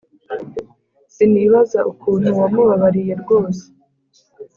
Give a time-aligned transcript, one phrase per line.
[1.13, 3.63] Sinibaza ukuntu wamubabariye rwose